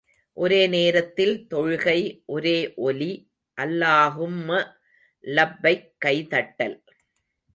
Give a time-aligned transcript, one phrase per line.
[0.33, 2.23] ஒரே நேரத்தில் தொழுகை,
[2.25, 2.73] ஒரே
[2.75, 3.11] ஒலி,
[3.61, 4.65] அல்லாஹும்ம
[5.21, 6.83] லப்பைக் கை தட்டல்.